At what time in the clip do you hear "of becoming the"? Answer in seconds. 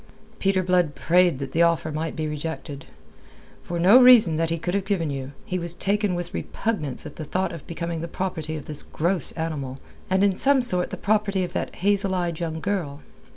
7.51-8.07